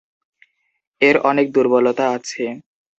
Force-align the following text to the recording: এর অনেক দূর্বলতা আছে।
এর 1.01 1.15
অনেক 1.29 1.47
দূর্বলতা 1.51 2.05
আছে। 2.15 2.43